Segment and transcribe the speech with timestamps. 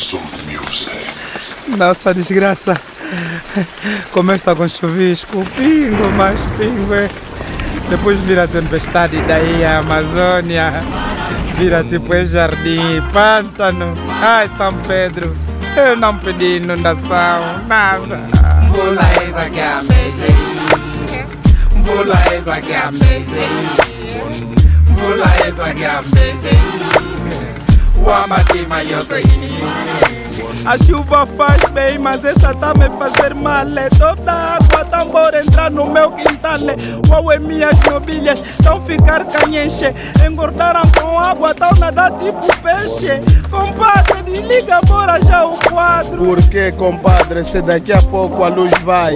[0.00, 0.96] Zoom Music.
[1.76, 2.74] Nossa desgraça.
[4.10, 6.94] Começa com chuvisco, pingo, mais pingo.
[6.94, 7.08] é.
[7.90, 10.72] Depois vira tempestade, daí a Amazônia.
[11.58, 13.94] Vira tipo é jardim, pântano.
[14.22, 15.36] Ai, São Pedro.
[15.76, 18.20] Eu não pedi inundação, nada.
[18.70, 20.34] Mvula ezake amehleile
[21.76, 23.48] Mvula ezake amehleile
[24.88, 26.60] Mvula ezake amehleile
[30.64, 33.66] A chuva faz bem, mas essa tá me fazer mal.
[33.78, 36.58] É toda água tambor entrar no meu quintal.
[37.08, 39.94] Uau, é minhas mobílias tão ficar canhenche.
[40.26, 43.22] Engordaram com água, tão nadar tipo peixe.
[43.50, 46.24] Compadre, desliga, bora já o quadro.
[46.24, 49.14] Por que, compadre, se daqui a pouco a luz vai?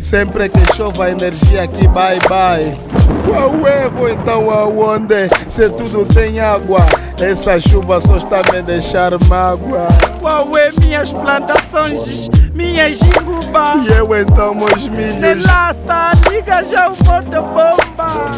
[0.00, 2.78] Sempre que chova energia aqui bye bye.
[3.24, 5.28] Qual é, vou então aonde?
[5.50, 6.80] Se tudo tem água,
[7.20, 9.88] essa chuva só está a me deixar mágoa.
[10.20, 13.86] Uau, é minhas plantações, minhas jingubas.
[13.86, 15.16] E eu então, meus milhos.
[15.16, 18.30] Nelasta, liga já o porta-bomba.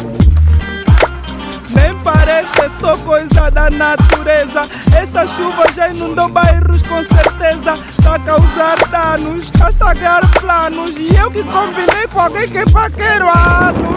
[1.75, 4.61] Nem parece é só coisa da natureza.
[4.97, 7.73] Essa chuva já inundou bairros com certeza.
[8.01, 10.91] Tá a causar danos, tá a estragar planos.
[10.91, 13.89] E eu que combinei com alguém que paquero há anos.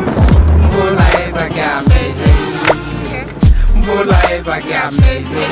[0.58, 2.41] Mvula ezake amehleile
[3.82, 5.48] Mvula ezake amehleile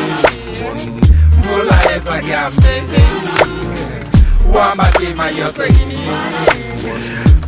[1.38, 3.04] Mvula ezake amehleile
[4.54, 5.72] Wamatima yose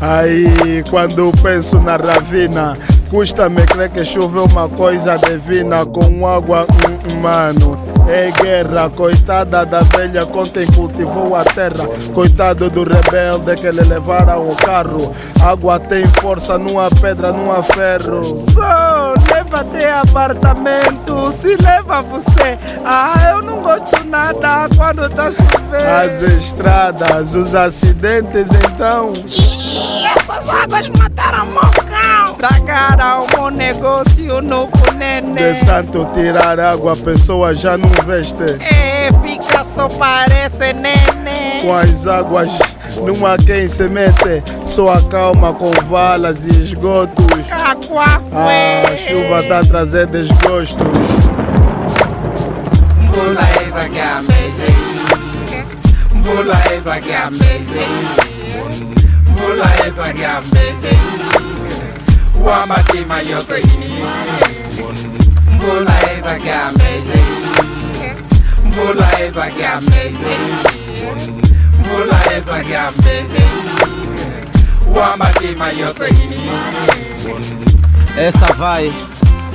[0.01, 2.77] Aí, quando penso na ravina,
[3.09, 7.92] custa-me crer que chuva é uma coisa divina com água, hum, mano.
[8.09, 11.87] É guerra, coitada da velha com quem cultivou a terra.
[12.13, 15.15] Coitado do rebelde que lhe levaram o carro.
[15.43, 18.23] Água tem força, não há pedra, não há ferro.
[18.51, 21.33] Só leva até apartamento.
[21.33, 26.27] Se leva você, ah, eu não gosto nada quando tá chovendo.
[26.29, 29.13] As estradas, os acidentes, então.
[30.17, 32.35] Essas águas mataram meu cão.
[32.35, 34.67] Tragaram o meu negócio no
[35.03, 35.35] punene.
[35.35, 38.45] De tanto tirar água, a pessoa já não veste.
[38.61, 41.61] É, fica só parece neném.
[41.61, 42.51] Com as águas,
[42.97, 44.43] não há quem se mete.
[44.65, 47.25] Só acalma com valas e esgotos.
[47.49, 48.83] Cacuacué.
[48.85, 50.87] A chuva tá a trazer desgostos.
[53.01, 54.75] Mvula ezake amehleile
[56.15, 57.87] Mvula ezake amehleile
[59.29, 59.71] Mvula
[62.43, 63.63] ezake amehleile Wamatima yose
[65.55, 68.17] Mvula ezake amehleile
[68.67, 70.55] Mvula ezake amehleile
[71.81, 73.47] Mvula ezake amehleile
[74.95, 76.13] Wamatima yose
[78.19, 78.93] Essa vai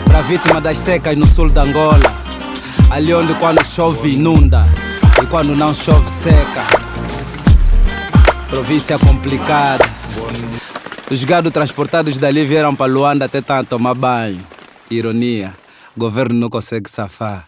[0.05, 2.11] pra vítima das secas no sul da Angola.
[2.89, 4.65] Ali onde quando chove inunda.
[5.21, 6.63] E quando não chove seca.
[8.49, 9.85] Província complicada.
[11.09, 14.45] Os gados transportados dali vieram para Luanda até tanto tomar banho.
[14.91, 15.55] Ironia,
[15.95, 17.47] governo não consegue safar.